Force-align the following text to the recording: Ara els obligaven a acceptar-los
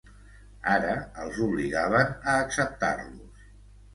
Ara 0.75 0.93
els 1.25 1.37
obligaven 1.49 2.09
a 2.33 2.37
acceptar-los 2.47 3.45